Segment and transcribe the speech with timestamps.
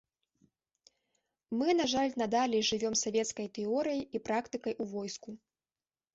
[1.59, 5.29] Мы, на жаль, надалей жывём савецкай тэорыяй і практыкай у войску.